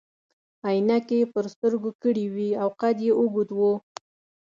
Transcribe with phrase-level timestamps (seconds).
[0.67, 3.73] عینکې يې پر سترګو کړي وي او قد يې اوږد وو.